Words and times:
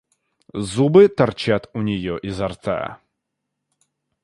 Зубы 0.71 1.09
торчат 1.09 1.69
у 1.75 1.83
нее 1.83 2.17
изо 2.23 2.47
рта. 2.47 2.97